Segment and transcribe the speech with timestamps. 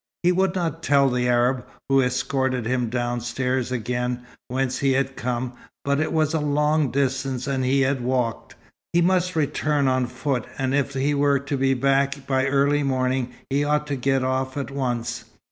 [0.23, 5.53] He would not tell the Arab, who escorted him downstairs again, whence he had come,
[5.85, 8.55] but it was a long distance and he had walked.
[8.93, 13.31] He must return on foot, and if he were to be back by early morning,
[13.47, 15.25] he ought to get off at once.